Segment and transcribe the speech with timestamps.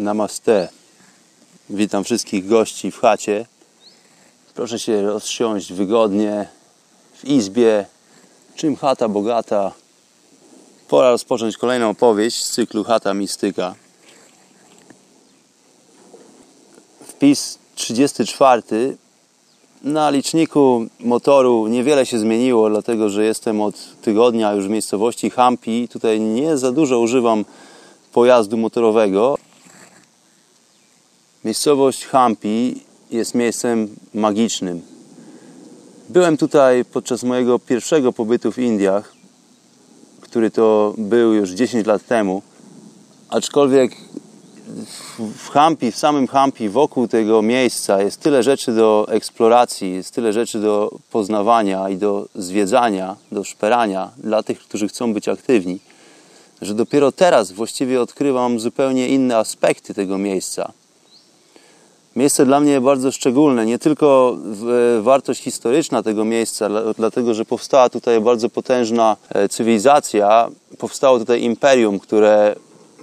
[0.00, 0.68] Namaste.
[1.70, 3.46] Witam wszystkich gości w chacie.
[4.54, 6.48] Proszę się rozsiąść wygodnie
[7.14, 7.86] w izbie.
[8.56, 9.72] Czym chata bogata?
[10.88, 13.74] Pora rozpocząć kolejną opowieść z cyklu Chata Mistyka.
[17.06, 18.96] Wpis 34.
[19.82, 25.88] Na liczniku motoru niewiele się zmieniło, dlatego że jestem od tygodnia już w miejscowości Hampi.
[25.88, 27.44] Tutaj nie za dużo używam
[28.12, 29.36] pojazdu motorowego.
[31.44, 34.82] Miejscowość Hampi jest miejscem magicznym.
[36.08, 39.12] Byłem tutaj podczas mojego pierwszego pobytu w Indiach,
[40.20, 42.42] który to był już 10 lat temu.
[43.28, 43.96] Aczkolwiek
[45.36, 50.32] w Hampi, w samym Hampi, wokół tego miejsca jest tyle rzeczy do eksploracji, jest tyle
[50.32, 55.78] rzeczy do poznawania i do zwiedzania, do szperania dla tych, którzy chcą być aktywni,
[56.62, 60.72] że dopiero teraz właściwie odkrywam zupełnie inne aspekty tego miejsca.
[62.16, 64.36] Miejsce dla mnie bardzo szczególne, nie tylko
[65.00, 69.16] wartość historyczna tego miejsca, dlatego że powstała tutaj bardzo potężna
[69.50, 70.48] cywilizacja,
[70.78, 72.56] powstało tutaj imperium, które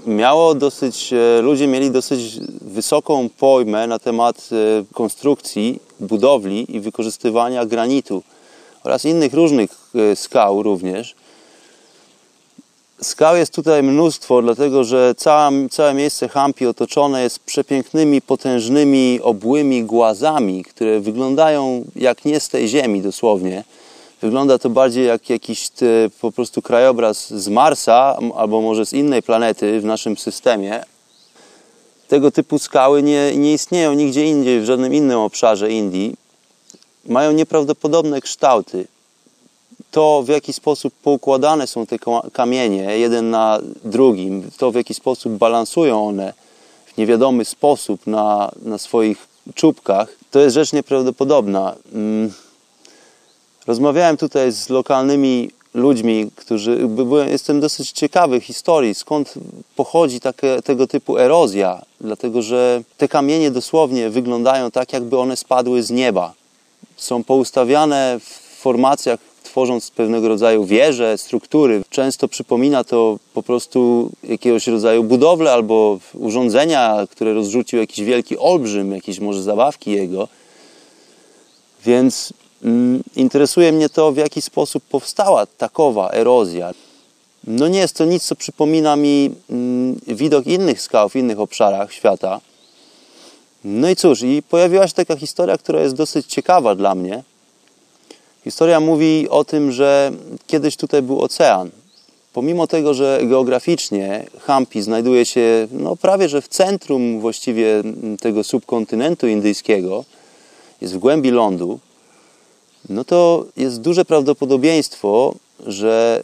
[0.08, 4.50] miało dosyć, ludzie mieli dosyć wysoką pojmę na temat
[4.94, 8.24] konstrukcji, budowli i wykorzystywania granitu
[8.84, 9.70] oraz innych różnych
[10.16, 11.16] skał również.
[13.02, 15.16] Skał jest tutaj mnóstwo, dlatego że
[15.70, 22.68] całe miejsce Hampi otoczone jest przepięknymi, potężnymi, obłymi głazami, które wyglądają jak nie z tej
[22.68, 23.64] ziemi dosłownie.
[24.22, 25.70] Wygląda to bardziej jak jakiś
[26.22, 30.84] po prostu krajobraz z Marsa albo może z innej planety w naszym systemie.
[32.08, 36.16] Tego typu skały nie, nie istnieją nigdzie indziej, w żadnym innym obszarze Indii.
[37.06, 38.88] Mają nieprawdopodobne kształty
[39.98, 41.98] to, w jaki sposób poukładane są te
[42.34, 46.34] kamienie jeden na drugim, to, w jaki sposób balansują one
[46.86, 51.76] w niewiadomy sposób na, na swoich czubkach, to jest rzecz nieprawdopodobna.
[53.68, 56.88] Rozmawiałem tutaj z lokalnymi ludźmi, którzy.
[56.88, 59.34] Byłem, jestem dosyć ciekawy historii, skąd
[59.76, 65.84] pochodzi takie, tego typu erozja, dlatego że te kamienie dosłownie wyglądają tak, jakby one spadły
[65.84, 66.34] z nieba.
[66.98, 69.20] Są poustawiane w formacjach
[69.58, 71.84] tworząc pewnego rodzaju wieże, struktury.
[71.90, 78.92] Często przypomina to po prostu jakiegoś rodzaju budowlę albo urządzenia, które rozrzucił jakiś wielki olbrzym,
[78.92, 80.28] jakieś może zabawki jego.
[81.86, 86.72] Więc mm, interesuje mnie to, w jaki sposób powstała takowa erozja.
[87.48, 91.94] No nie jest to nic, co przypomina mi mm, widok innych skał w innych obszarach
[91.94, 92.42] świata.
[93.64, 97.24] No i cóż, i pojawiła się taka historia, która jest dosyć ciekawa dla mnie.
[98.48, 100.12] Historia mówi o tym, że
[100.48, 101.70] kiedyś tutaj był ocean.
[102.34, 107.84] Pomimo tego, że geograficznie Hampi znajduje się no, prawie że w centrum właściwie
[108.20, 110.06] tego subkontynentu indyjskiego,
[110.82, 111.80] jest w głębi lądu,
[112.90, 115.36] no to jest duże prawdopodobieństwo,
[115.66, 116.24] że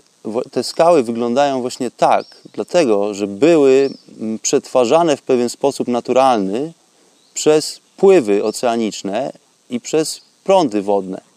[0.51, 3.89] te skały wyglądają właśnie tak, dlatego że były
[4.41, 6.73] przetwarzane w pewien sposób naturalny
[7.33, 9.33] przez pływy oceaniczne
[9.69, 11.32] i przez prądy wodne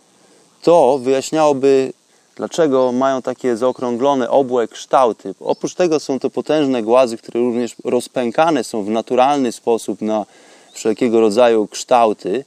[0.67, 1.93] to wyjaśniałoby,
[2.37, 5.35] dlaczego mają takie zaokrąglone, obłe kształty.
[5.41, 10.27] Oprócz tego są to potężne głazy, które również rozpękane są w naturalny sposób na
[10.73, 12.45] wszelkiego rodzaju kształty.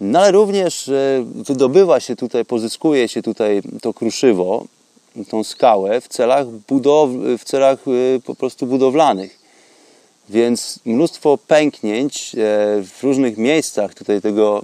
[0.00, 0.90] No ale również
[1.24, 4.64] wydobywa się tutaj, pozyskuje się tutaj to kruszywo,
[5.28, 9.38] tą skałę w celach, budow w celach y, po prostu budowlanych.
[10.28, 12.38] Więc mnóstwo pęknięć e,
[12.82, 14.62] w różnych miejscach tutaj tego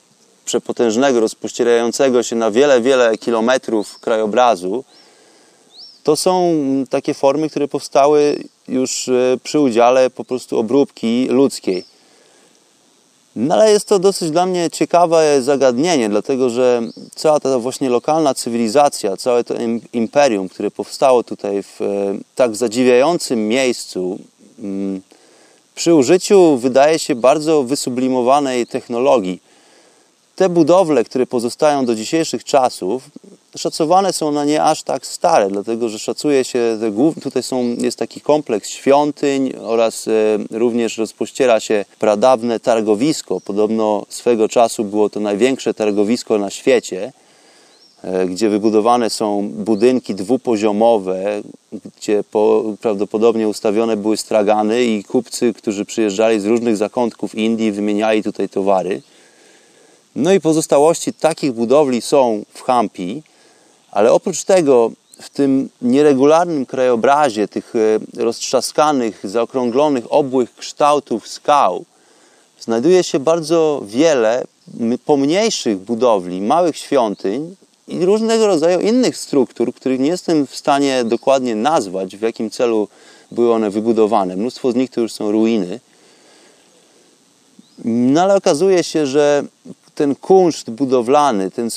[0.48, 4.84] przepotężnego, rozpościerającego się na wiele, wiele kilometrów krajobrazu,
[6.02, 6.54] to są
[6.90, 11.84] takie formy, które powstały już e, przy udziale po prostu obróbki ludzkiej.
[13.36, 16.82] No ale jest to dosyć dla mnie ciekawe zagadnienie, dlatego że
[17.14, 19.54] cała ta właśnie lokalna cywilizacja, całe to
[19.92, 21.80] imperium, które powstało tutaj w
[22.34, 24.18] tak zadziwiającym miejscu,
[24.58, 25.00] mm,
[25.74, 29.47] przy użyciu wydaje się bardzo wysublimowanej technologii.
[30.38, 33.10] Te budowle, które pozostają do dzisiejszych czasów,
[33.56, 36.78] szacowane są na nie aż tak stare, dlatego że szacuje się,
[37.22, 40.12] tutaj są, jest taki kompleks świątyń oraz e,
[40.50, 43.40] również rozpościera się pradawne targowisko.
[43.40, 47.12] Podobno swego czasu było to największe targowisko na świecie,
[48.02, 51.42] e, gdzie wybudowane są budynki dwupoziomowe,
[51.96, 58.22] gdzie po, prawdopodobnie ustawione były stragany i kupcy, którzy przyjeżdżali z różnych zakątków Indii, wymieniali
[58.22, 59.02] tutaj towary.
[60.18, 63.22] No i pozostałości takich budowli są w Hampi,
[63.90, 71.84] ale oprócz tego w tym nieregularnym krajobrazie tych e, roztrzaskanych, zaokrąglonych, obłych kształtów skał
[72.60, 74.44] znajduje się bardzo wiele
[75.04, 77.56] pomniejszych budowli, małych świątyń
[77.88, 82.88] i różnego rodzaju innych struktur, których nie jestem w stanie dokładnie nazwać, w jakim celu
[83.30, 84.36] były one wybudowane.
[84.36, 85.80] Mnóstwo z nich to już są ruiny.
[87.84, 89.44] No ale okazuje się, że
[89.98, 91.70] ten kunszt budowlany, ten, e,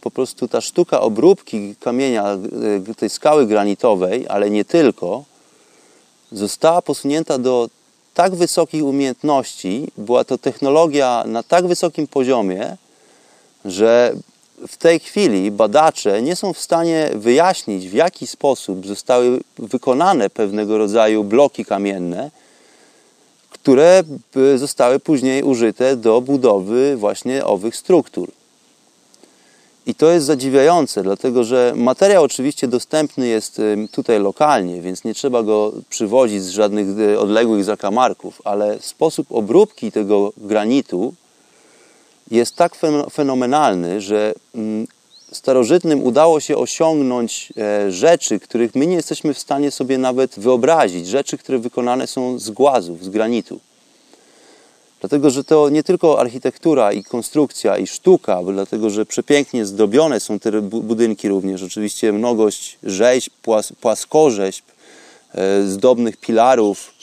[0.00, 2.38] po prostu ta sztuka obróbki kamienia,
[2.90, 5.24] e, tej skały granitowej, ale nie tylko,
[6.32, 7.68] została posunięta do
[8.14, 12.76] tak wysokich umiejętności, była to technologia na tak wysokim poziomie,
[13.64, 14.14] że
[14.68, 20.78] w tej chwili badacze nie są w stanie wyjaśnić, w jaki sposób zostały wykonane pewnego
[20.78, 22.30] rodzaju bloki kamienne,
[23.62, 24.02] które
[24.56, 28.30] zostały później użyte do budowy właśnie owych struktur.
[29.86, 33.60] I to jest zadziwiające, dlatego że materiał oczywiście dostępny jest
[33.92, 39.92] tutaj lokalnie, więc nie trzeba go przywozić z żadnych e, odległych zakamarków, ale sposób obróbki
[39.92, 41.14] tego granitu
[42.30, 42.76] jest tak
[43.12, 44.86] fenomenalny, że mm,
[45.32, 51.06] starożytnym udało się osiągnąć e, rzeczy, których my nie jesteśmy w stanie sobie nawet wyobrazić.
[51.06, 53.60] Rzeczy, które wykonane są z głazów, z granitu.
[55.00, 60.38] Dlatego, że to nie tylko architektura i konstrukcja i sztuka, dlatego, że przepięknie zdobione są
[60.38, 61.62] te budynki również.
[61.62, 64.64] Oczywiście mnogość rzeźb, płas płaskorzeźb,
[65.34, 66.94] e, zdobnych pilarów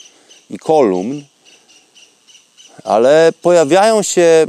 [0.50, 1.22] i kolumn,
[2.84, 4.46] ale pojawiają się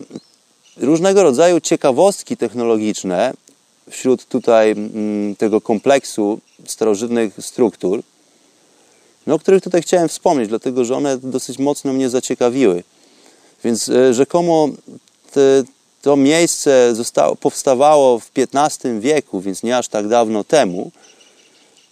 [0.77, 3.33] różnego rodzaju ciekawostki technologiczne,
[3.89, 8.01] wśród tutaj mm, tego kompleksu starożytnych struktur,
[9.28, 12.84] no, o których tutaj chciałem wspomnieć, dlatego że one dosyć mocno mnie zaciekawiły.
[13.63, 14.69] Więc e, rzekomo
[15.31, 15.63] te,
[16.01, 20.92] to miejsce zostało, powstawało w XV wieku, więc nie aż tak dawno temu.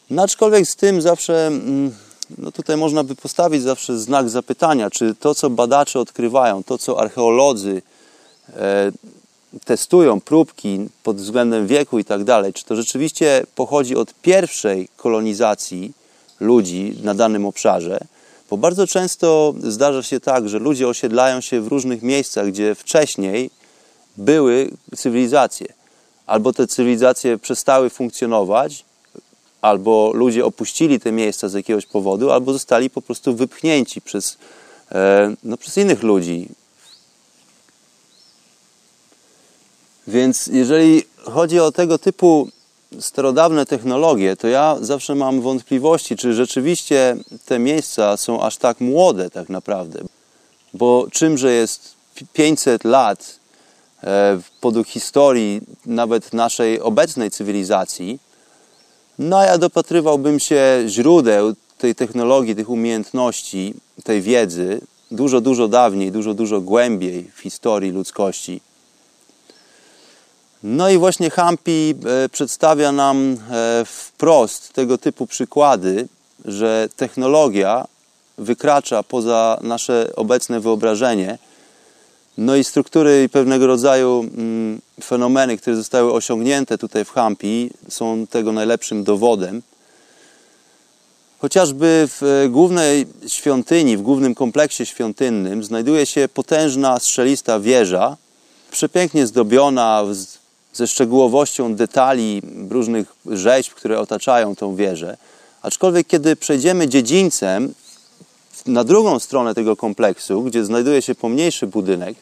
[0.10, 1.96] No, aczkolwiek z tym zawsze, mm,
[2.38, 7.00] no tutaj można by postawić zawsze znak zapytania, czy to, co badacze odkrywają, to, co
[7.00, 7.82] archeolodzy
[8.50, 8.92] e,
[9.66, 15.94] testują próbki pod względem wieku i tak dalej, czy to rzeczywiście pochodzi od pierwszej kolonizacji
[16.40, 18.00] ludzi na danym obszarze,
[18.50, 23.50] bo bardzo często zdarza się tak, że ludzie osiedlają się w różnych miejscach, gdzie wcześniej
[24.18, 25.68] były cywilizacje.
[26.26, 28.86] Albo te cywilizacje przestały funkcjonować,
[29.62, 34.38] albo ludzie opuścili te miejsca z jakiegoś powodu, albo zostali po prostu wypchnięci przez,
[34.92, 36.50] e, no, przez innych ludzi,
[40.08, 42.50] Więc jeżeli chodzi o tego typu
[43.00, 49.30] starodawne technologie, to ja zawsze mam wątpliwości, czy rzeczywiście te miejsca są aż tak młode
[49.30, 50.00] tak naprawdę.
[50.74, 51.96] Bo czymże jest
[52.34, 53.40] 500 lat
[54.04, 58.20] e, podług historii nawet naszej obecnej cywilizacji,
[59.20, 64.82] no ja dopatrywałbym się źródeł tej technologii, tych umiejętności, tej wiedzy
[65.12, 68.62] dużo, dużo dawniej, dużo, dużo głębiej w historii ludzkości.
[70.68, 71.96] No i właśnie Hampi
[72.26, 76.08] e, przedstawia nam e, wprost tego typu przykłady,
[76.46, 77.86] że technologia
[78.38, 81.38] wykracza poza nasze obecne wyobrażenie.
[82.38, 88.28] No i struktury i pewnego rodzaju mm, fenomeny, które zostały osiągnięte tutaj w Hampi, są
[88.28, 89.62] tego najlepszym dowodem.
[91.40, 98.18] Chociażby w e, głównej świątyni, w głównym kompleksie świątynnym znajduje się potężna strzelista wieża,
[98.72, 100.04] przepięknie zdobiona,
[100.76, 105.18] ze szczegółowością detali różnych rzeźb, które otaczają tą wieżę.
[105.62, 107.74] Aczkolwiek kiedy przejdziemy dziedzińcem
[108.66, 112.16] na drugą stronę tego kompleksu, gdzie znajduje się pomniejszy budynek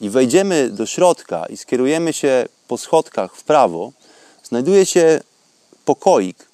[0.00, 3.92] i wejdziemy do środka i skierujemy się po schodkach w prawo,
[4.44, 5.20] znajduje się
[5.84, 6.46] pokoik.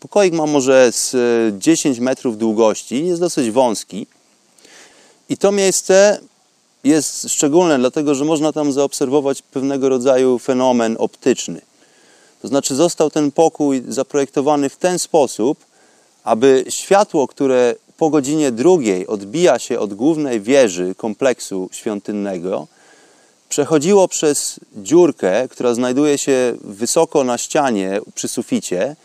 [0.00, 1.14] Pokoik ma może z
[1.58, 4.06] 10 metrów długości, jest dosyć wąski.
[5.28, 6.20] I to miejsce
[6.84, 11.60] jest szczególne, dlatego że można tam zaobserwować pewnego rodzaju fenomen optyczny.
[12.42, 15.64] To znaczy został ten pokój zaprojektowany w ten sposób,
[16.24, 22.66] aby światło, które po godzinie drugiej odbija się od głównej wieży kompleksu świątynnego,
[23.48, 28.96] przechodziło przez dziurkę, która znajduje się wysoko na ścianie przy suficie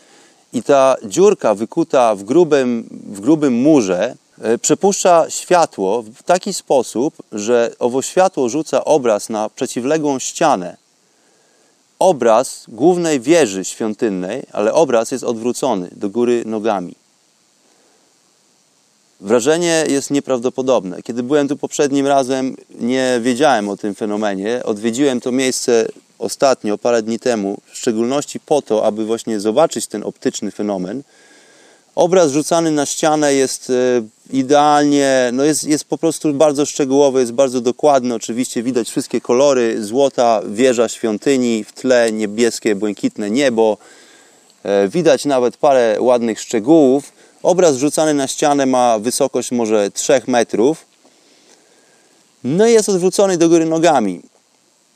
[0.52, 4.16] i ta dziurka wykuta w grubym, w grubym murze
[4.62, 10.76] przepuszcza światło w taki sposób, że owo światło rzuca obraz na przeciwległą ścianę.
[11.98, 16.94] Obraz głównej wieży świątynnej, ale obraz jest odwrócony do góry nogami.
[19.20, 21.02] Wrażenie jest nieprawdopodobne.
[21.02, 24.60] Kiedy byłem tu poprzednim razem, nie wiedziałem o tym fenomenie.
[24.64, 25.88] Odwiedziłem to miejsce
[26.18, 31.02] ostatnio, parę dni temu, w szczególności po to, aby właśnie zobaczyć ten optyczny fenomen.
[31.94, 33.72] Obraz rzucany na ścianę jest e,
[34.30, 38.14] idealnie, no jest, jest po prostu bardzo szczegółowy, jest bardzo dokładny.
[38.14, 43.78] Oczywiście widać wszystkie kolory, złota wieża świątyni, w tle niebieskie, błękitne niebo.
[44.62, 47.12] E, widać nawet parę ładnych szczegółów.
[47.42, 50.86] Obraz rzucany na ścianę ma wysokość może 3 metrów.
[52.44, 54.22] No i jest odwrócony do góry nogami.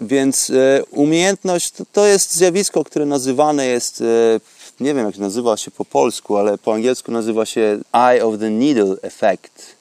[0.00, 4.04] Więc e, umiejętność to, jest zjawisko, które nazywane jest, e,
[4.80, 8.50] nie wiem jak nazywa się po polsku, ale po angielsku nazywa się Eye of the
[8.50, 9.76] Needle Effect,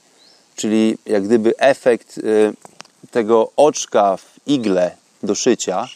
[0.56, 2.22] czyli jak gdyby efekt e,
[3.12, 5.88] tego oczka w igle do szycia.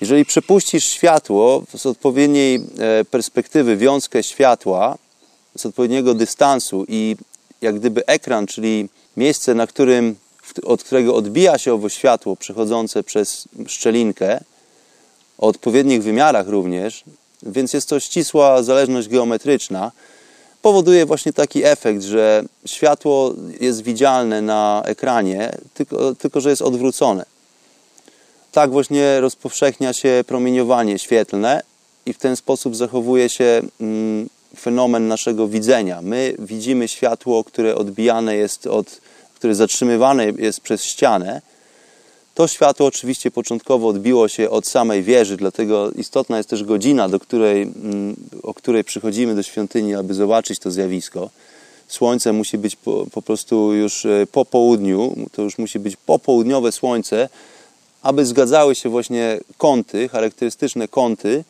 [0.00, 2.60] Jeżeli przepuścisz światło z odpowiedniej
[3.10, 4.98] perspektywy, wiązkę światła,
[5.56, 7.16] z odpowiedniego dystansu i
[7.60, 10.16] jak gdyby ekran, czyli miejsce, na którym,
[10.64, 14.40] od którego odbija się owo światło przechodzące przez szczelinkę,
[15.38, 17.04] o odpowiednich wymiarach również,
[17.42, 19.92] więc jest to ścisła zależność geometryczna,
[20.62, 27.24] powoduje właśnie taki efekt, że światło jest widzialne na ekranie, tylko, tylko że jest odwrócone.
[28.52, 31.62] Tak właśnie rozpowszechnia się promieniowanie świetlne
[32.06, 36.02] i w ten sposób zachowuje się mm, fenomen naszego widzenia.
[36.02, 39.00] My widzimy światło, które odbijane jest od,
[39.34, 41.42] które zatrzymywane jest przez ścianę.
[42.38, 47.20] To światło oczywiście początkowo odbiło się od samej wieży, dlatego istotna jest też godzina, do
[47.20, 51.30] której, mm, o której przychodzimy do świątyni, aby zobaczyć to zjawisko.
[51.88, 56.72] Słońce musi być po, po prostu już e, po południu, to już musi być popołudniowe
[56.72, 57.28] słońce,
[58.02, 61.44] aby zgadzały się właśnie kąty, charakterystyczne kąty,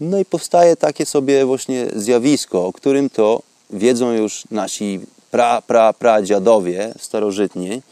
[0.00, 5.92] no i powstaje takie sobie właśnie zjawisko, o którym to wiedzą już nasi pra, pra,
[5.92, 7.82] pra dziadowie starożytni.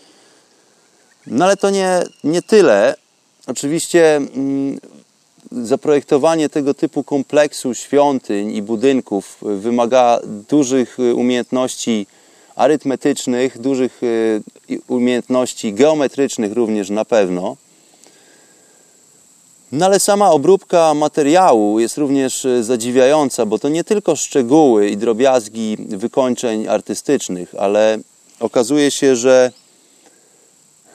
[1.31, 2.95] No ale to nie, nie tyle.
[3.47, 4.81] Oczywiście mm,
[5.53, 12.07] zaprojektowanie tego typu kompleksu świątyń i budynków wymaga dużych umiejętności
[12.57, 14.43] arytmetycznych, dużych y,
[14.89, 17.57] umiejętności geometrycznych również na pewno.
[19.73, 25.77] No ale sama obróbka materiału jest również zadziwiająca, bo to nie tylko szczegóły i drobiazgi
[25.79, 27.99] wykończeń artystycznych, ale
[28.41, 29.53] okazuje się, że,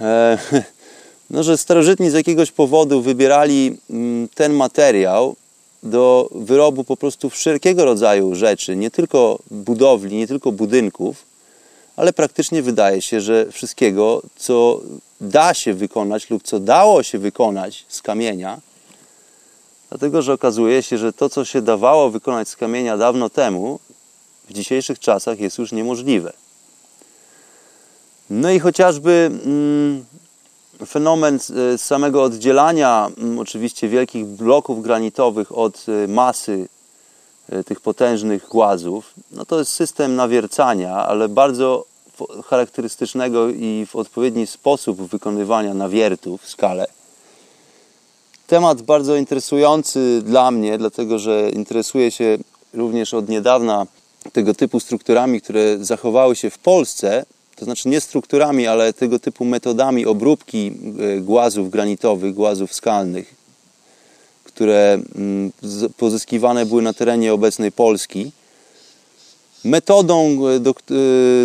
[1.30, 5.36] no, że starożytni z jakiegoś powodu wybierali mm, ten materiał
[5.84, 11.26] do wyrobu po prostu wszelkiego rodzaju rzeczy, nie tylko budowli, nie tylko budynków,
[11.96, 14.82] ale praktycznie wydaje się, że wszystkiego, co
[15.22, 18.60] da się wykonać lub co dało się wykonać z kamienia,
[19.90, 23.80] dlatego że okazuje się, że to, co się dawało wykonać z kamienia dawno temu,
[24.50, 26.34] w dzisiejszych czasach jest już niemożliwe.
[28.30, 30.06] No i chociażby mm,
[30.86, 31.40] fenomen
[31.74, 36.68] e, samego oddzielania mm, oczywiście wielkich bloków granitowych od e, masy
[37.50, 41.86] e, tych potężnych głazów, no to jest system nawiercania, ale bardzo
[42.46, 46.88] charakterystycznego i w odpowiedni sposób wykonywania nawiertów w skale.
[48.48, 52.38] Temat bardzo interesujący dla mnie, dlatego że interesuję się
[52.74, 53.86] również od niedawna
[54.34, 59.46] tego typu strukturami, które zachowały się w Polsce, to znaczy nie strukturami, ale tego typu
[59.46, 60.72] metodami obróbki
[61.18, 63.36] e, głazów granitowych, głazów skalnych,
[64.44, 65.52] które mm,
[65.98, 68.32] pozyskiwane były na terenie obecnej Polski.
[69.66, 70.74] Metodą, e, do,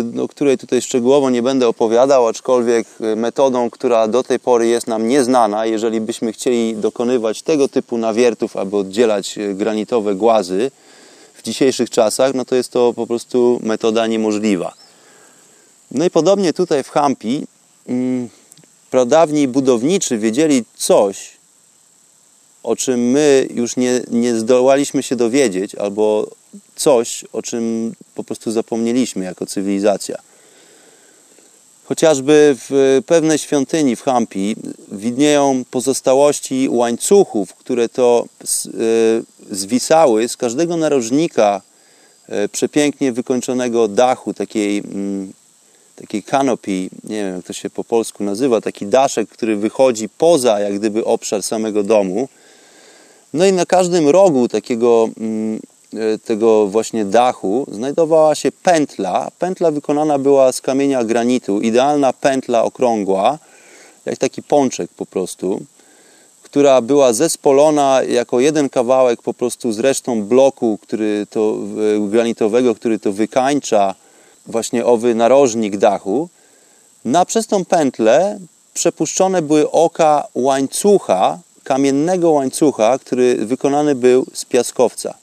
[0.03, 4.87] do, której tutaj szczegółowo nie będę opowiadał, aczkolwiek e, metodą, która do tej pory jest
[4.87, 10.71] nam nieznana, jeżeli byśmy chcieli dokonywać tego typu nawiertów, aby oddzielać e, granitowe głazy
[11.33, 14.73] w dzisiejszych czasach, no to jest to po prostu metoda niemożliwa.
[15.91, 17.47] No i podobnie tutaj w Hampi
[17.87, 18.29] mm,
[18.91, 21.31] pradawni budowniczy wiedzieli coś,
[22.63, 26.27] o czym my już nie, nie zdołaliśmy się dowiedzieć, albo
[26.75, 30.17] coś, o czym po prostu zapomnieliśmy jako cywilizacja.
[31.83, 34.55] Chociażby w pewnej świątyni w Hampi
[34.91, 38.25] widnieją pozostałości łańcuchów, które to
[39.51, 41.61] zwisały z każdego narożnika
[42.51, 44.83] przepięknie wykończonego dachu, takiej,
[46.01, 50.59] takiej kanopii, nie wiem jak to się po polsku nazywa, taki daszek, który wychodzi poza
[50.59, 52.27] jak gdyby obszar samego domu.
[53.33, 55.59] No i na każdym rogu takiego mm,
[55.93, 59.31] e, tego właśnie dachu znajdowała się pętla.
[59.39, 63.37] Pętla wykonana była z kamienia granitu, idealna pętla okrągła,
[64.05, 65.61] jak taki pączek po prostu,
[66.43, 71.57] która była zespolona jako jeden kawałek po prostu z resztą bloku który to,
[72.09, 73.95] granitowego, który to wykańcza
[74.49, 76.29] właśnie owy narożnik dachu.
[77.05, 78.39] Na przez tą pętlę
[78.73, 85.13] przepuszczone były oka łańcucha, kamiennego łańcucha, który wykonany był z piaskowca.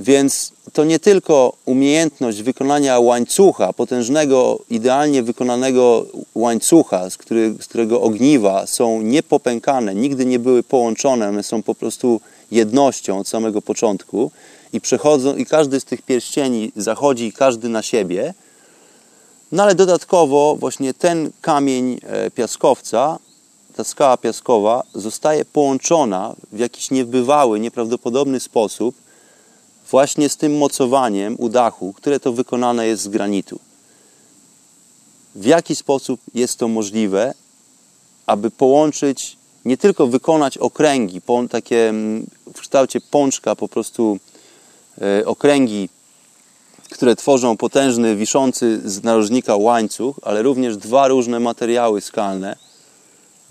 [0.00, 8.00] Więc to nie tylko umiejętność wykonania łańcucha, potężnego, idealnie wykonanego łańcucha, z, który, z którego
[8.00, 14.30] ogniwa są niepopękane, nigdy nie były połączone, one są po prostu jednością od samego początku
[14.72, 18.34] i przechodzą, i każdy z tych pierścieni zachodzi każdy na siebie.
[19.52, 23.18] No ale dodatkowo właśnie ten kamień e, piaskowca
[23.76, 28.94] ta skała piaskowa zostaje połączona w jakiś niebywały, nieprawdopodobny sposób
[29.90, 33.58] właśnie z tym mocowaniem u dachu, które to wykonane jest z granitu.
[35.34, 37.34] W jaki sposób jest to możliwe,
[38.26, 44.18] aby połączyć, nie tylko wykonać okręgi, takie mm, w kształcie pączka, po prostu
[45.26, 45.88] okręgi,
[46.90, 52.56] które tworzą potężny, wiszący z narożnika łańcuch, ale również dwa różne materiały skalne–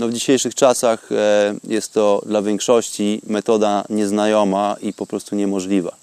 [0.02, 5.96] no w dzisiejszych czasach e, jest to dla większości metoda nieznajoma i po prostu niemożliwa.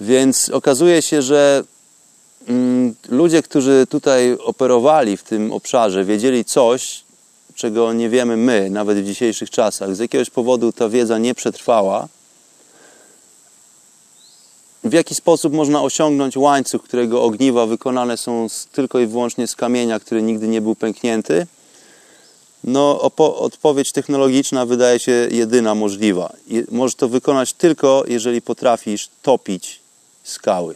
[0.00, 1.64] Więc okazuje się, że
[2.48, 7.04] mm, ludzie, którzy tutaj operowali w tym obszarze, wiedzieli coś,
[7.54, 9.96] czego nie wiemy my, nawet w dzisiejszych czasach.
[9.96, 12.08] Z jakiegoś powodu ta wiedza nie przetrwała
[14.88, 19.56] w jaki sposób można osiągnąć łańcuch, którego ogniwa wykonane są z, tylko i wyłącznie z
[19.56, 21.46] kamienia, który nigdy nie był pęknięty?
[22.64, 26.32] No, odpowiedź technologiczna wydaje się jedyna możliwa.
[26.70, 29.80] możesz to wykonać tylko, jeżeli potrafisz topić
[30.22, 30.74] skały.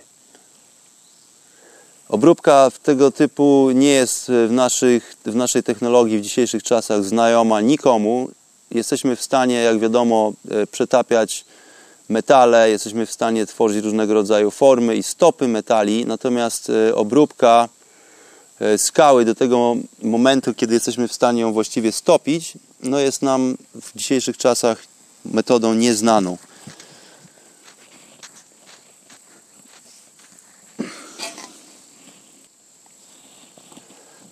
[2.09, 8.29] Obróbka tego typu nie jest w, naszych, w naszej technologii w dzisiejszych czasach znajoma nikomu.
[8.71, 11.45] Jesteśmy w stanie, jak wiadomo, e, przetapiać
[12.11, 17.69] metale, jesteśmy w stanie tworzyć różnego rodzaju formy i stopy metali, natomiast e, obróbka
[18.61, 23.57] e, skały do tego momentu, kiedy jesteśmy w stanie ją właściwie stopić, no jest nam
[23.75, 24.85] w dzisiejszych czasach
[25.25, 26.37] metodą nieznaną.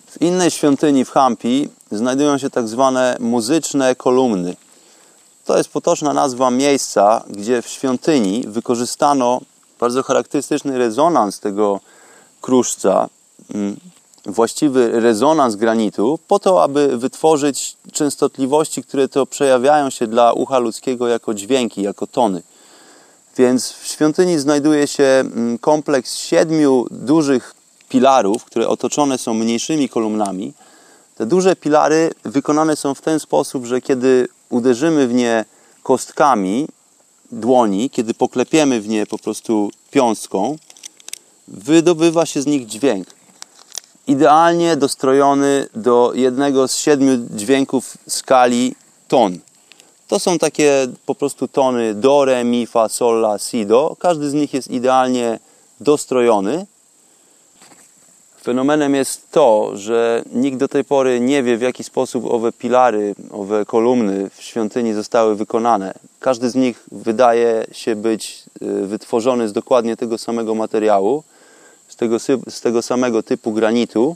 [0.07, 4.55] W innej świątyni w Hampi znajdują się tak zwane muzyczne kolumny.
[5.49, 9.41] To jest potoczna nazwa miejsca, gdzie w świątyni wykorzystano
[9.79, 11.79] bardzo charakterystyczny rezonans tego
[12.41, 13.09] kruszca,
[13.55, 13.77] mm,
[14.25, 21.07] właściwy rezonans granitu, po to, aby wytworzyć częstotliwości, które to przejawiają się dla ucha ludzkiego
[21.07, 22.41] jako dźwięki, jako tony.
[23.37, 27.53] Więc w świątyni znajduje się mm, kompleks siedmiu dużych
[27.89, 30.53] pilarów, które otoczone są mniejszymi kolumnami.
[31.15, 35.45] Te duże pilary wykonane są w ten sposób, że kiedy uderzymy w nie
[35.83, 36.67] kostkami
[37.31, 40.55] dłoni, kiedy poklepiemy w nie po prostu piąstką,
[41.47, 43.07] wydobywa się z nich dźwięk.
[44.07, 48.75] Idealnie dostrojony do jednego z siedmiu dźwięków skali
[49.07, 49.39] ton.
[50.07, 53.95] To są takie po prostu tony do, re, mi, fa, sol, la, si, do.
[53.99, 55.39] Każdy z nich jest idealnie
[55.79, 56.65] dostrojony
[58.49, 63.15] Fenomenem jest to, że nikt do tej pory nie wie, w jaki sposób owe pilary,
[63.31, 65.93] owe kolumny w świątyni zostały wykonane.
[66.19, 71.23] Każdy z nich wydaje się być y, wytworzony z dokładnie tego samego materiału,
[71.87, 74.15] z tego, z tego samego typu granitu.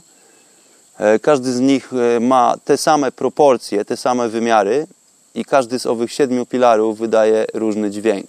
[0.98, 4.86] E, każdy z nich e, ma te same proporcje, te same wymiary
[5.34, 8.26] i każdy z owych siedmiu pilarów wydaje różny dźwięk.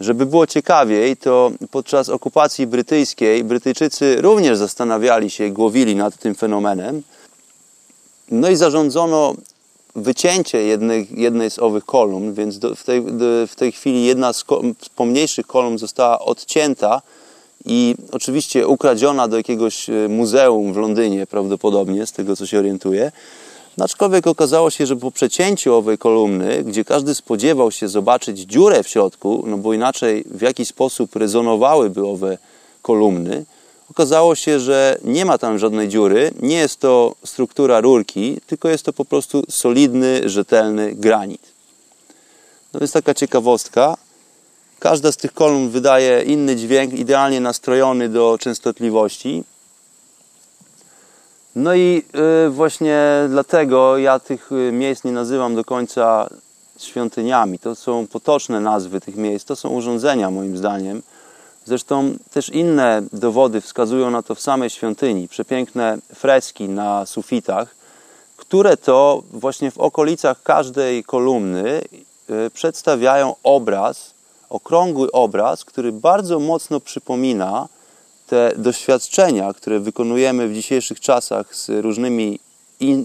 [0.00, 7.02] Żeby było ciekawiej, to podczas okupacji brytyjskiej Brytyjczycy również zastanawiali się, głowili nad tym fenomenem.
[8.30, 9.34] No i zarządzono
[9.96, 14.32] wycięcie jednej, jednej z owych kolumn, więc do, w, tej, do, w tej chwili jedna
[14.32, 14.44] z,
[14.82, 17.02] z pomniejszych kolumn została odcięta
[17.64, 23.12] i oczywiście ukradziona do jakiegoś e, muzeum w Londynie prawdopodobnie, z tego co się orientuję.
[23.80, 28.88] Aczkolwiek okazało się, że po przecięciu owej kolumny, gdzie każdy spodziewał się zobaczyć dziurę w
[28.88, 32.38] środku, no bo inaczej w jaki sposób rezonowałyby owe
[32.82, 33.44] kolumny,
[33.90, 38.84] okazało się, że nie ma tam żadnej dziury, nie jest to struktura rurki, tylko jest
[38.84, 41.42] to po prostu solidny, rzetelny granit.
[42.72, 43.96] No więc taka ciekawostka.
[44.78, 49.44] Każda z tych kolumn wydaje inny dźwięk, idealnie nastrojony do częstotliwości.
[51.56, 52.02] No i
[52.46, 56.28] y, właśnie dlatego ja tych y, miejsc nie nazywam do końca
[56.78, 57.58] świątyniami.
[57.58, 61.02] To są potoczne nazwy tych miejsc, to są urządzenia moim zdaniem.
[61.64, 65.28] Zresztą też inne dowody wskazują na to w samej świątyni.
[65.28, 67.74] Przepiękne freski na sufitach,
[68.36, 71.80] które to właśnie w okolicach każdej kolumny
[72.30, 74.14] y, przedstawiają obraz,
[74.50, 77.68] okrągły obraz, który bardzo mocno przypomina
[78.28, 82.38] te doświadczenia, które wykonujemy w dzisiejszych czasach z różnymi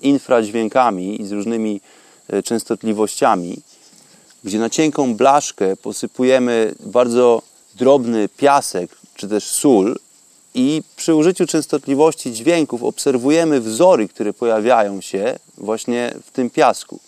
[0.02, 1.82] infradźwiękami i z różnymi
[2.30, 3.58] e, częstotliwościami,
[4.44, 7.42] gdzie na cienką blaszkę posypujemy bardzo
[7.76, 9.96] drobny piasek czy też sól
[10.56, 17.00] i przy użyciu częstotliwości dźwięków obserwujemy wzory, które pojawiają się właśnie w tym piasku.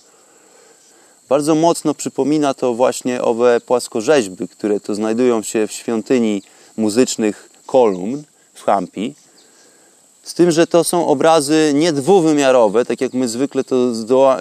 [1.29, 6.41] Bardzo mocno przypomina to właśnie owe płaskorzeźby, które to znajdują się w świątyni
[6.77, 8.23] muzycznych kolumn
[8.53, 9.15] w Hampi.
[10.23, 13.75] Z tym, że to są obrazy nie dwuwymiarowe, tak jak my zwykle to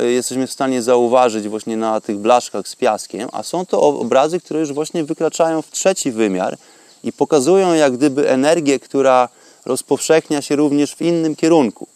[0.00, 4.60] jesteśmy w stanie zauważyć właśnie na tych blaszkach z piaskiem, a są to obrazy, które
[4.60, 6.58] już właśnie wykraczają w trzeci wymiar
[7.04, 9.28] i pokazują jak gdyby energię, która
[9.64, 11.86] rozpowszechnia się również w innym kierunku.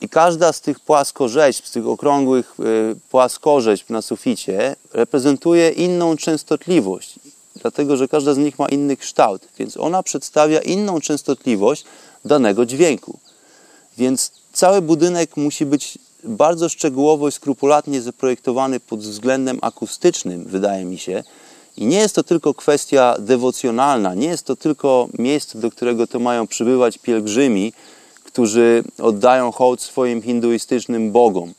[0.00, 7.14] I każda z tych płaskorzeźb, z tych okrągłych y, płaskorzeźb na suficie reprezentuje inną częstotliwość
[7.56, 11.84] dlatego że każda z nich ma inny kształt, więc ona przedstawia inną częstotliwość
[12.24, 13.18] danego dźwięku.
[13.98, 20.98] Więc cały budynek musi być bardzo szczegółowo i skrupulatnie zaprojektowany pod względem akustycznym, wydaje mi
[20.98, 21.24] się.
[21.76, 26.18] I nie jest to tylko kwestia dewocjonalna, nie jest to tylko miejsce, do którego to
[26.18, 27.72] mają przybywać pielgrzymi,
[28.24, 31.54] którzy oddają hołd swoim hinduistycznym bogom.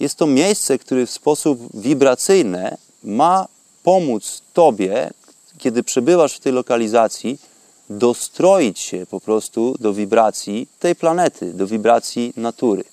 [0.00, 3.46] Jest to miejsce, które w sposób wibracyjny ma
[3.82, 5.10] pomóc Tobie
[5.58, 7.38] kiedy przebywasz w tej lokalizacji,
[7.90, 12.84] dostroić się po prostu do wibracji tej planety, do wibracji natury.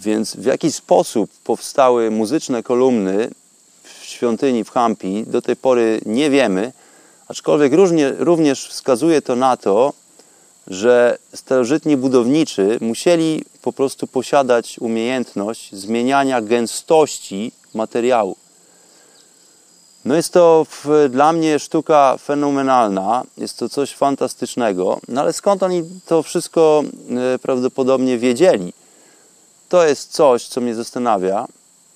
[0.00, 3.30] Więc w jaki sposób powstały muzyczne kolumny
[3.82, 6.72] w świątyni w Hampi, do tej pory nie wiemy,
[7.28, 9.92] aczkolwiek różnie, również wskazuje to na to,
[10.66, 18.36] że starożytni budowniczy musieli po prostu posiadać umiejętność zmieniania gęstości materiału.
[20.04, 25.62] No jest to w, dla mnie sztuka fenomenalna, jest to coś fantastycznego, no ale skąd
[25.62, 26.82] oni to wszystko
[27.34, 28.72] e, prawdopodobnie wiedzieli?
[29.68, 31.46] To jest coś, co mnie zastanawia.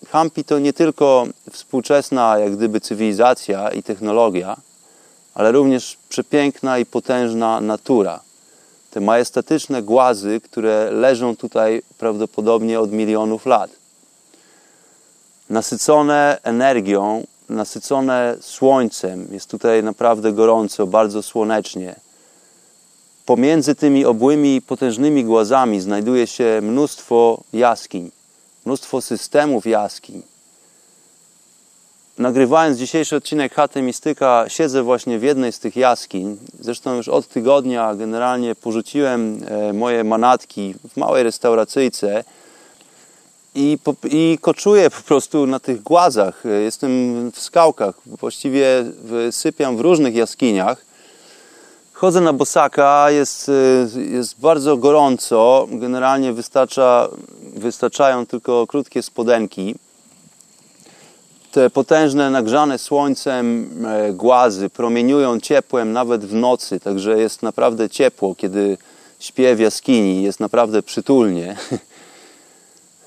[0.08, 4.56] Hampi to nie tylko współczesna jak gdyby cywilizacja i technologia,
[5.34, 8.20] ale również przepiękna i potężna natura.
[8.98, 13.70] Te majestatyczne głazy, które leżą tutaj prawdopodobnie od milionów lat.
[15.50, 19.28] Nasycone energią nasycone słońcem.
[19.30, 21.94] Jest tutaj naprawdę gorąco, bardzo słonecznie.
[23.26, 28.10] Pomiędzy tymi obłymi, potężnymi głazami znajduje się mnóstwo jaskiń,
[28.66, 30.22] mnóstwo systemów jaskiń.
[32.18, 36.36] Nagrywając dzisiejszy odcinek Chaty Mistyka, siedzę właśnie w jednej z tych jaskiń.
[36.60, 42.24] Zresztą już od tygodnia generalnie porzuciłem e, moje manatki w małej restauracyjce
[43.54, 43.78] i,
[44.10, 46.42] i koczuję po prostu na tych głazach.
[46.64, 46.90] Jestem
[47.30, 48.84] w skałkach, właściwie
[49.30, 50.84] sypiam w różnych jaskiniach.
[51.92, 53.50] Chodzę na bosaka, jest,
[54.10, 55.66] jest bardzo gorąco.
[55.70, 57.08] Generalnie wystarcza,
[57.42, 59.74] wystarczają tylko krótkie spodenki.
[61.52, 68.34] Te potężne, nagrzane słońcem e, głazy promieniują ciepłem nawet w nocy, także jest naprawdę ciepło,
[68.34, 68.76] kiedy
[69.18, 71.56] śpię w jaskini, jest naprawdę przytulnie.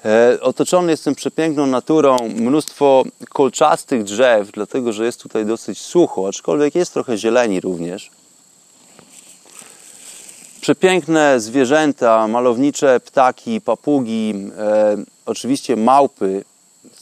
[0.06, 6.76] E, otoczony jestem przepiękną naturą, mnóstwo kolczastych drzew, dlatego że jest tutaj dosyć sucho, aczkolwiek
[6.76, 8.12] jest trochę zieleni również.
[10.62, 16.44] Przepiękne zwierzęta, malownicze ptaki, papugi, e, oczywiście małpy.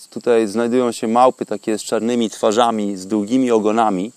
[0.09, 4.11] Tutaj znajdują się małpy takie z czarnymi twarzami, z długimi ogonami.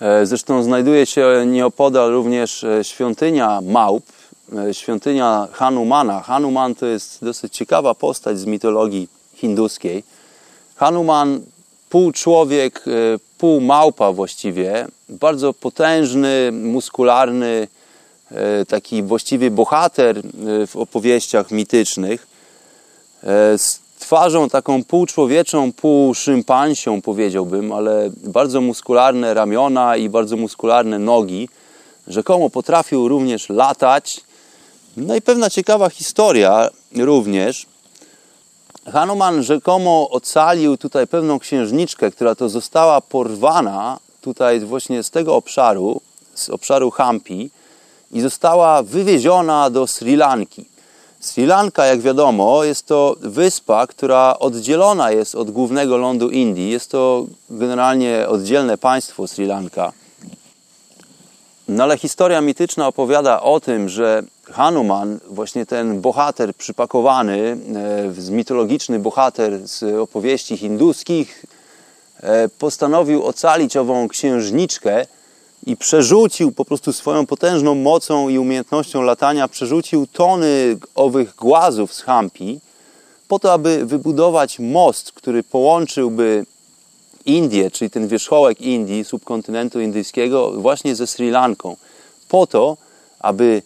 [0.00, 4.04] E, zresztą znajduje się nieopodal również e, świątynia małp,
[4.52, 6.20] E, świątynia Hanumana.
[6.20, 10.04] Hanuman to jest dosyć ciekawa postać z mitologii hinduskiej.
[10.76, 11.40] Hanuman,
[11.90, 12.84] pół człowiek,
[13.38, 17.68] pół małpa właściwie, bardzo potężny, muskularny,
[18.68, 20.22] taki właściwie bohater
[20.66, 22.26] w opowieściach mitycznych.
[23.98, 31.48] Twarzą taką półczłowieczą, półszympansią powiedziałbym, ale bardzo muskularne ramiona i bardzo muskularne nogi.
[32.06, 34.20] Rzekomo potrafił również latać.
[34.96, 37.66] No i pewna ciekawa historia również.
[38.92, 46.00] Hanuman rzekomo ocalił tutaj pewną księżniczkę, która to została porwana tutaj właśnie z tego obszaru,
[46.34, 47.50] z obszaru Hampi
[48.12, 50.73] i została wywieziona do Sri Lanki.
[51.24, 56.70] Sri Lanka, jak wiadomo, jest to wyspa, która oddzielona jest od głównego lądu Indii.
[56.70, 59.92] Jest to generalnie oddzielne państwo Sri Lanka.
[61.68, 67.56] No ale historia mityczna opowiada o tym, że Hanuman, właśnie ten bohater przypakowany,
[68.28, 71.44] e, mitologiczny bohater z opowieści hinduskich,
[72.22, 75.06] e, postanowił ocalić ową księżniczkę
[75.66, 82.02] i przerzucił po prostu swoją potężną mocą i umiejętnością latania, przerzucił tony owych głazów z
[82.02, 82.60] Hampi
[83.28, 86.46] po to, aby wybudować most, który połączyłby
[87.26, 91.76] Indię, czyli ten wierzchołek Indii, subkontynentu indyjskiego, właśnie ze Sri Lanką,
[92.28, 92.76] po to,
[93.20, 93.62] aby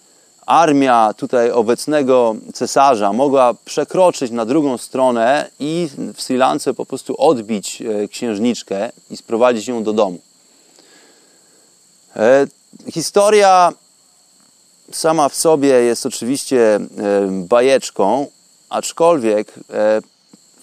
[0.47, 7.15] armia tutaj obecnego cesarza mogła przekroczyć na drugą stronę i w Sri Lance po prostu
[7.19, 10.19] odbić e, księżniczkę i sprowadzić ją do domu.
[12.17, 12.47] E,
[12.93, 13.73] historia
[14.93, 16.81] sama w sobie jest oczywiście e,
[17.31, 18.27] bajeczką,
[18.69, 19.53] aczkolwiek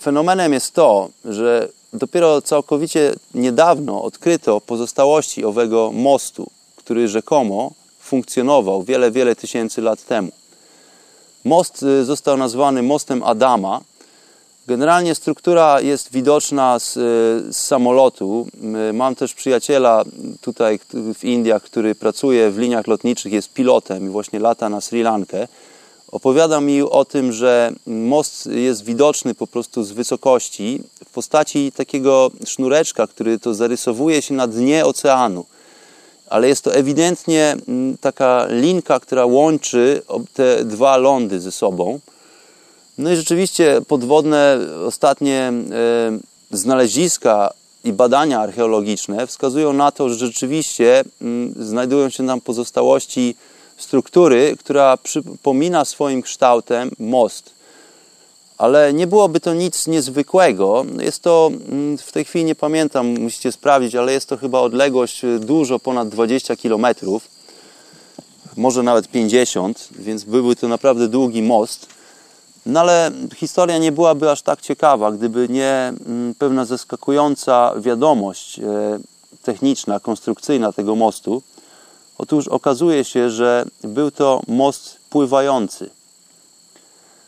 [0.02, 9.12] fenomenem jest to, że dopiero całkowicie niedawno odkryto pozostałości owego mostu, który rzekomo funkcjonował wiele,
[9.12, 10.32] wiele tysięcy lat temu.
[11.44, 13.82] Most został nazwany Mostem Adama.
[14.68, 18.48] Generalnie struktura jest widoczna z, z, samolotu.
[18.94, 20.04] Mam też przyjaciela
[20.42, 20.80] tutaj
[21.16, 25.48] w Indiach, który pracuje w liniach lotniczych, jest pilotem i właśnie lata na Sri Lankę.
[26.12, 32.32] Opowiada mi o tym, że most jest widoczny po prostu z wysokości w postaci takiego
[32.46, 35.46] sznureczka, który to zarysowuje się na dnie oceanu
[36.30, 37.56] ale jest to ewidentnie
[38.02, 40.02] taka linka, która łączy
[40.34, 42.00] te dwa lądy ze sobą.
[42.98, 45.54] No i rzeczywiście podwodne ostatnie e,
[46.52, 47.54] znaleziska
[47.84, 53.36] i badania archeologiczne wskazują na to, że rzeczywiście mm, znajdują się tam pozostałości
[53.78, 57.56] struktury, która przypomina swoim kształtem most
[58.58, 60.86] ale nie byłoby to nic niezwykłego.
[61.00, 65.24] Jest to, mm, w tej chwili nie pamiętam, musicie sprawdzić, ale jest to chyba odległość
[65.24, 66.86] y, dużo ponad 20 km,
[68.58, 71.95] może nawet 50, więc byłby to naprawdę długi most.
[72.66, 78.64] No ale historia nie byłaby aż tak ciekawa, gdyby nie mm, pewna zaskakująca wiadomość e,
[79.44, 81.42] techniczna, konstrukcyjna tego mostu.
[82.18, 85.90] Otóż okazuje się, że był to most pływający.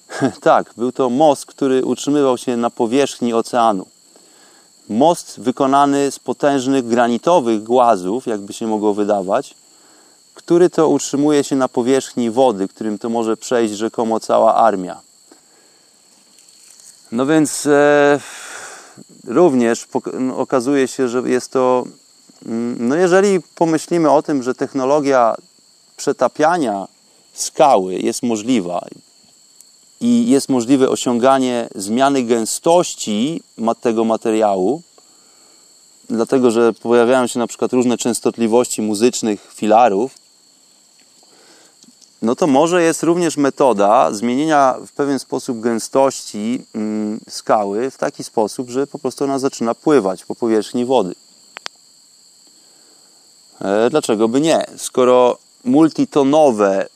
[0.42, 3.86] tak, był to most, który utrzymywał się na powierzchni oceanu.
[4.90, 9.56] Most wykonany z potężnych granitowych głazów, jakby się mogło wydawać,
[10.34, 15.07] który to utrzymuje się na powierzchni wody, którym to może przejść rzekomo cała armia.
[17.12, 18.20] No więc e,
[19.28, 19.88] również
[20.20, 21.84] no, okazuje się, że jest to.
[22.46, 25.36] Mm, no jeżeli pomyślimy o tym, że technologia
[25.98, 26.88] przetapiania
[27.34, 28.88] skały jest możliwa,
[30.02, 33.42] i jest możliwe osiąganie zmiany gęstości
[33.82, 34.82] tego materiału,
[36.10, 40.17] dlatego że pojawiają się na przykład różne częstotliwości muzycznych filarów,
[42.22, 48.24] no to może jest również metoda zmienienia w pewien sposób gęstości mm, skały w taki
[48.24, 51.16] sposób, że po prostu ona zaczyna pływać po powierzchni wody.
[53.62, 54.66] E, dlaczego by nie?
[54.78, 56.88] Skoro multitonowe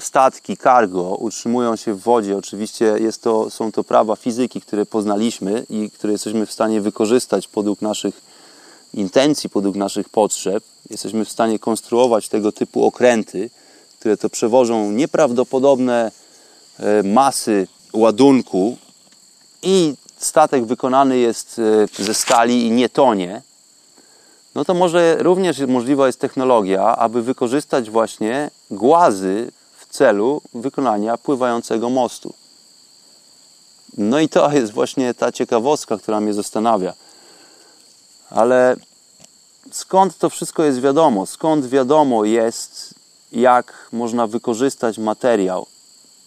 [0.00, 2.36] statki cargo utrzymują się w wodzie.
[2.36, 7.48] Oczywiście jest to, są to prawa fizyki, które poznaliśmy i które jesteśmy w stanie wykorzystać
[7.48, 8.20] podług naszych
[8.94, 10.64] intencji, podług naszych potrzeb.
[10.90, 13.50] Jesteśmy w stanie konstruować tego typu okręty,
[14.02, 16.10] które to przewożą nieprawdopodobne
[16.78, 18.76] e, masy ładunku
[19.62, 21.60] i statek wykonany jest
[21.98, 23.42] e, ze stali i nie tonie
[24.54, 31.90] no to może również możliwa jest technologia, aby wykorzystać właśnie głazy w celu wykonania pływającego
[31.90, 32.34] mostu.
[33.98, 36.94] No i to jest właśnie ta ciekawostka, która mnie zastanawia.
[38.30, 38.76] Ale
[39.70, 41.26] skąd to wszystko jest wiadomo?
[41.26, 42.94] Skąd wiadomo jest,
[43.32, 45.66] jak można wykorzystać materiał?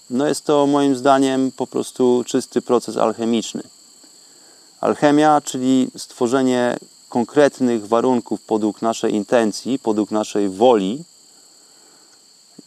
[0.10, 3.64] No jest to moim zdaniem po prostu czysty proces alchemiczny.
[4.82, 6.78] Alchemia, czyli stworzenie
[7.10, 11.04] konkretnych warunków podług naszej intencji, podług naszej woli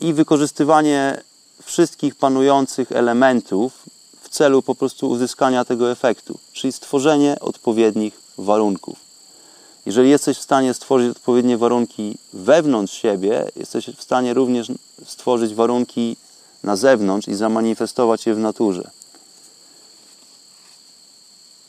[0.00, 1.22] i wykorzystywanie
[1.62, 3.72] wszystkich panujących elementów
[4.22, 9.07] w celu po prostu uzyskania tego efektu, czyli stworzenie odpowiednich warunków.
[9.88, 14.72] Jeżeli jesteś w stanie stworzyć odpowiednie warunki wewnątrz siebie, jesteś w stanie również
[15.04, 16.16] stworzyć warunki
[16.62, 18.90] na zewnątrz i zamanifestować je w naturze.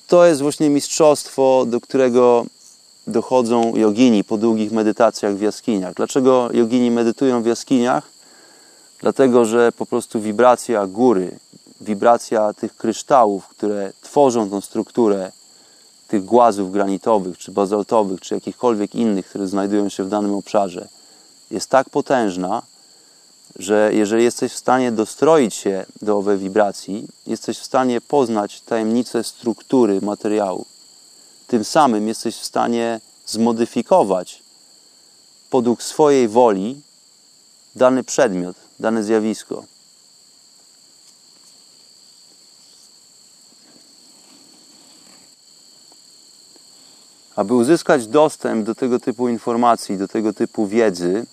[0.07, 2.45] To jest właśnie mistrzostwo, do którego
[3.07, 5.93] dochodzą jogini po długich medytacjach w jaskiniach.
[5.93, 8.03] Dlaczego jogini medytują w jaskiniach?
[9.01, 11.39] Dlatego, że po prostu wibracja góry,
[11.81, 15.31] wibracja tych kryształów, które tworzą tą strukturę
[16.09, 20.87] tych głazów granitowych, czy bazaltowych, czy jakichkolwiek innych, które znajdują się w danym obszarze,
[21.51, 22.61] jest tak potężna,
[23.55, 29.23] że jeżeli jesteś w stanie dostroić się do owej wibracji, jesteś w stanie poznać tajemnicę
[29.23, 30.65] struktury materiału.
[31.47, 34.43] Tym samym jesteś w stanie zmodyfikować
[35.49, 36.81] podług swojej woli
[37.75, 39.63] dany przedmiot, dane zjawisko.
[47.39, 51.25] Aby uzyskać dostęp do tego typu informacji, do tego typu wiedzy,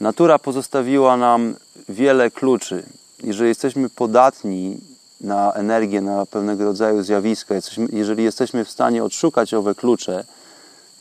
[0.00, 1.54] natura pozostawiła nam
[1.88, 2.82] wiele kluczy.
[3.22, 4.80] Jeżeli jesteśmy podatni
[5.20, 7.54] na energię, na pewnego rodzaju zjawiska,
[7.92, 10.24] jeżeli jesteśmy w stanie odszukać owe klucze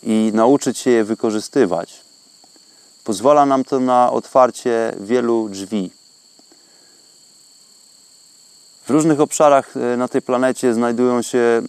[0.04, 2.02] i nauczyć się je wykorzystywać,
[3.04, 5.92] pozwala nam to na otwarcie wielu drzwi.
[8.86, 11.62] W różnych obszarach e, na tej planecie znajdują się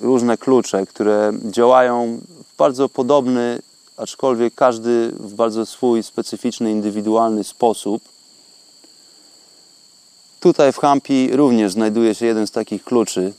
[0.00, 2.20] różne klucze, które działają
[2.52, 3.58] w bardzo podobny,
[3.96, 8.02] aczkolwiek każdy w bardzo swój specyficzny, indywidualny sposób.
[10.40, 13.32] Tutaj w Hampi również znajduje się jeden z takich kluczy,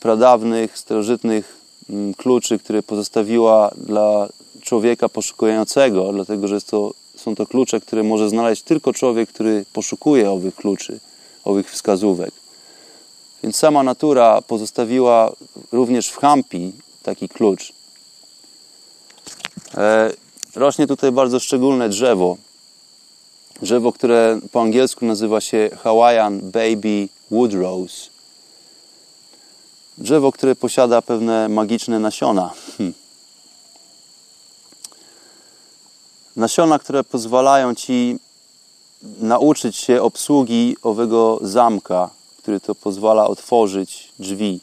[0.00, 1.56] pradawnych, starożytnych
[1.90, 4.28] mm, kluczy, które pozostawiła dla
[4.60, 10.30] człowieka poszukującego, dlatego że to, są to klucze, które może znaleźć tylko człowiek, który poszukuje
[10.30, 11.00] owych kluczy,
[11.44, 12.45] owych wskazówek.
[13.42, 15.32] Więc sama natura pozostawiła
[15.72, 16.72] również w Hampi
[17.02, 17.72] taki klucz.
[19.74, 20.10] E,
[20.54, 22.36] rośnie tutaj bardzo szczególne drzewo.
[23.62, 28.10] Drzewo, które po angielsku nazywa się Hawaiian Baby Wood Rose.
[29.98, 32.50] Drzewo, które posiada pewne magiczne nasiona.
[32.78, 32.92] Hm.
[36.36, 38.18] Nasiona, które pozwalają ci
[39.02, 42.10] nauczyć się obsługi owego zamka,
[42.46, 44.60] który to pozwala otworzyć drzwi.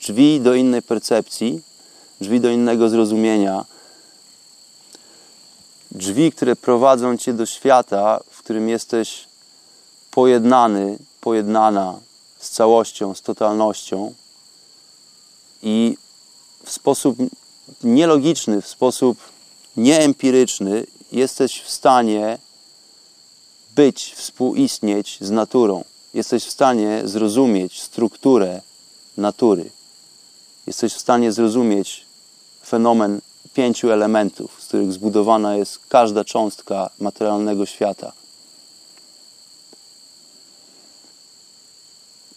[0.00, 1.60] Drzwi do innej percepcji,
[2.20, 3.64] drzwi do innego zrozumienia.
[5.90, 9.24] Drzwi, które prowadzą cię do świata, w którym jesteś
[10.10, 12.00] pojednany, pojednana
[12.38, 14.14] z całością, z totalnością
[15.62, 15.96] i
[16.64, 17.16] w sposób
[17.82, 19.18] nielogiczny, w sposób
[19.76, 22.38] nieempiryczny jesteś w stanie
[23.76, 28.60] być, współistnieć z naturą jesteś w stanie zrozumieć strukturę
[29.16, 29.70] natury.
[30.66, 32.06] Jesteś w stanie zrozumieć
[32.66, 33.20] fenomen
[33.54, 38.12] pięciu elementów, z których zbudowana jest każda cząstka materialnego świata.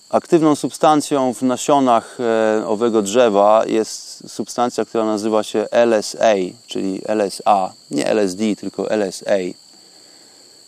[0.10, 6.36] Aktywną substancją w nasionach e, owego drzewa jest substancja, która nazywa się LSA,
[6.68, 9.38] czyli LSA, nie LSD, tylko LSA.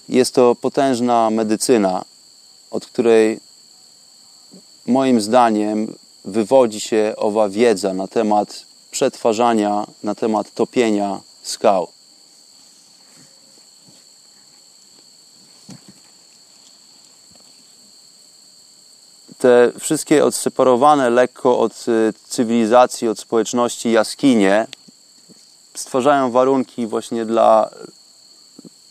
[0.09, 2.05] Jest to potężna medycyna,
[2.75, 3.39] od której
[4.85, 11.88] moim zdaniem wywodzi się owa wiedza na temat przetwarzania, na temat topienia skał.
[19.38, 24.67] Te wszystkie odseparowane lekko od y, cywilizacji, od społeczności jaskinie
[25.73, 27.69] stwarzają warunki właśnie dla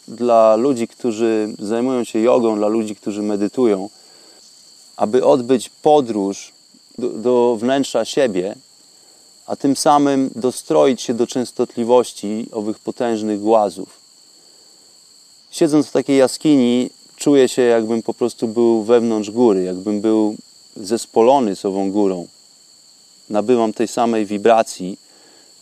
[0.09, 3.88] dla ludzi, którzy zajmują się jogą, dla ludzi, którzy medytują,
[4.97, 6.53] aby odbyć podróż
[6.99, 8.55] do, do wnętrza siebie,
[9.47, 13.88] a tym samym dostroić się do częstotliwości owych potężnych głazów.
[15.51, 20.37] Siedząc w takiej jaskini, czuję się, jakbym po prostu był wewnątrz góry, jakbym był
[20.76, 22.26] zespolony z ową górą.
[23.31, 24.99] Nabywam tej samej wibracji,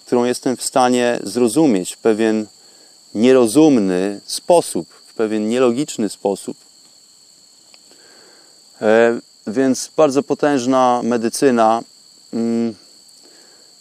[0.06, 2.46] którą jestem w stanie zrozumieć w pewien
[3.14, 6.56] nierozumny sposób, w pewien nielogiczny sposób.
[8.82, 11.82] E, więc bardzo potężna medycyna.
[12.32, 12.74] Mm,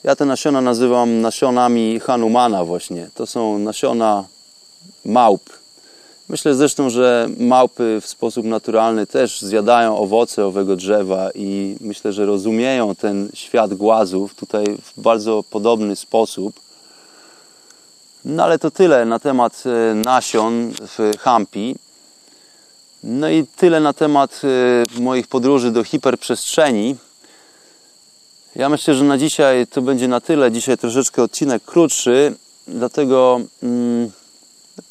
[0.03, 3.09] ja te nasiona nazywam nasionami Hanumana właśnie.
[3.15, 4.25] To są nasiona
[5.05, 5.61] małp.
[6.29, 12.25] Myślę zresztą, że małpy w sposób naturalny też zjadają owoce owego drzewa i myślę, że
[12.25, 16.59] rozumieją ten świat głazów tutaj w bardzo podobny sposób.
[18.25, 21.75] No ale to tyle na temat e, nasion w Hampi.
[23.03, 26.95] No i tyle na temat y, moich podróży do hiperprzestrzeni.
[28.55, 30.51] Ja myślę, że na dzisiaj to będzie na tyle.
[30.51, 32.35] Dzisiaj troszeczkę odcinek krótszy,
[32.67, 34.11] dlatego mm,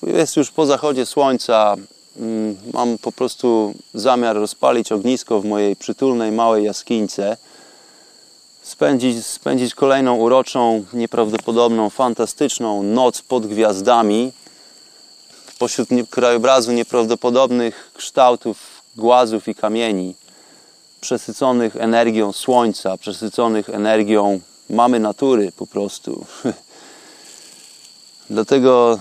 [0.03, 1.77] jest już po zachodzie słońca.
[2.17, 7.37] Mm, mam po prostu zamiar rozpalić ognisko w mojej przytulnej małej jaskińce.
[8.63, 14.33] Spędzić, spędzić kolejną uroczą, nieprawdopodobną, fantastyczną noc pod gwiazdami
[15.59, 20.15] pośród krajobrazu nieprawdopodobnych kształtów głazów i kamieni,
[21.01, 24.41] przesyconych energią słońca, przesyconych energią
[24.71, 26.27] mamy natury po prostu.
[28.31, 28.99] Dlatego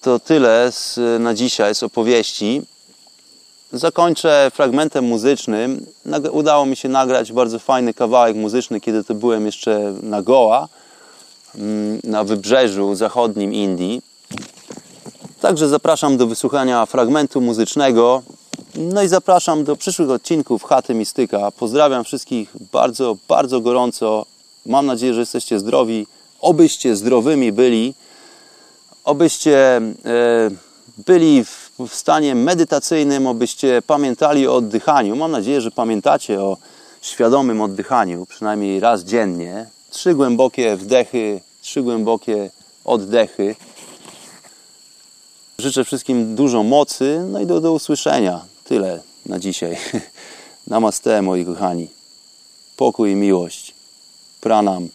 [0.00, 2.62] to tyle z, na dzisiaj z opowieści.
[3.72, 5.86] Zakończę fragmentem muzycznym.
[6.32, 10.68] Udało mi się nagrać bardzo fajny kawałek muzyczny, kiedy to byłem jeszcze na Goa,
[11.54, 14.02] mm, na wybrzeżu zachodnim Indii.
[15.40, 18.22] Także zapraszam do wysłuchania fragmentu muzycznego.
[18.74, 21.50] No i zapraszam do przyszłych odcinków Chaty Mistyka.
[21.50, 24.26] Pozdrawiam wszystkich bardzo, bardzo gorąco.
[24.66, 26.06] Mam nadzieję, że jesteście zdrowi.
[26.40, 27.94] Obyście zdrowymi byli.
[29.04, 29.82] Obyście e,
[31.06, 35.16] byli w stanie medytacyjnym, obyście pamiętali o oddychaniu.
[35.16, 36.56] Mam nadzieję, że pamiętacie o
[37.00, 39.66] świadomym oddychaniu, przynajmniej raz dziennie.
[39.90, 42.50] Trzy głębokie wdechy, trzy głębokie
[42.84, 43.56] oddechy.
[45.58, 48.44] Życzę wszystkim dużo mocy, no i do, do usłyszenia.
[48.64, 49.76] Tyle na dzisiaj.
[50.66, 51.88] Namaste, moi kochani.
[52.76, 53.74] Pokój i miłość.
[54.40, 54.88] Pranam.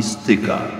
[0.00, 0.79] Mistyka.